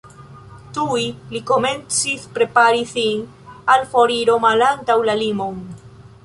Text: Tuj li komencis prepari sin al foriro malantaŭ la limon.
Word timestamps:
Tuj 0.77 1.01
li 1.33 1.41
komencis 1.49 2.23
prepari 2.37 2.81
sin 2.93 3.21
al 3.75 3.85
foriro 3.93 4.39
malantaŭ 4.49 4.97
la 5.11 5.17
limon. 5.23 5.63